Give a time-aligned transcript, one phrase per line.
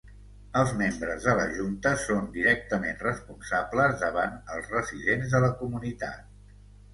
[0.59, 6.27] Els membres de la junta són directament responsables davant els residents de la comunitat.